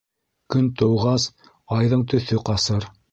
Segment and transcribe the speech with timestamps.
[0.53, 1.27] Көн тыуғас,
[1.77, 2.89] айҙың төҫө ҡасыр.